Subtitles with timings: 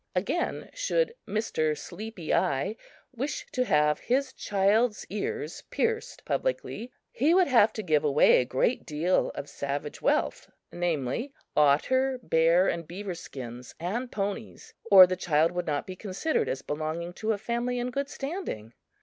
[0.15, 2.75] Again, should (Mr.) Sleepy Eye
[3.15, 8.45] wish to have his child's ears pierced publicly, he would have to give away a
[8.45, 15.15] great deal of savage wealth namely, otter, bear and beaver skins and ponies or the
[15.15, 18.73] child would not be considered as belonging to a family in good standing.